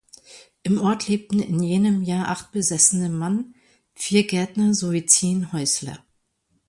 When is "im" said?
0.63-0.81